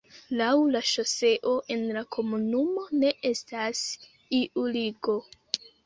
Laŭ 0.37 0.53
la 0.75 0.79
ŝoseo 0.91 1.53
en 1.77 1.85
la 1.99 2.03
komunumo 2.17 2.89
ne 3.05 3.15
estas 3.35 3.87
iu 4.43 4.69
ligo. 4.81 5.21